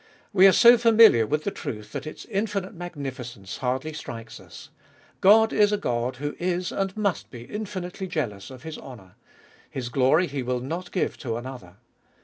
We 0.33 0.47
are 0.47 0.51
so 0.51 0.79
familiar 0.79 1.27
with 1.27 1.43
the 1.43 1.51
truth, 1.51 1.91
that 1.91 2.07
its 2.07 2.25
infinite 2.25 2.73
magnificence 2.73 3.57
hardly 3.57 3.93
strikes 3.93 4.39
us. 4.39 4.71
God 5.19 5.53
is 5.53 5.71
a 5.71 5.77
God 5.77 6.15
who 6.15 6.35
is, 6.39 6.71
and 6.71 6.97
must 6.97 7.29
be, 7.29 7.43
infinitely 7.43 8.07
jealous 8.07 8.49
of 8.49 8.63
His 8.63 8.79
honour: 8.79 9.13
His 9.69 9.89
glory 9.89 10.25
He 10.25 10.41
will 10.41 10.59
not 10.59 10.91
give 10.91 11.19
to 11.19 11.37
another. 11.37 11.75